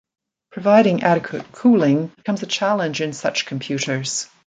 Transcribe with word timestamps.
Providing 0.51 1.03
adequate 1.03 1.51
cooling 1.51 2.07
becomes 2.07 2.41
a 2.41 2.47
challenge 2.47 3.01
in 3.01 3.13
such 3.13 3.45
computers. 3.45 4.27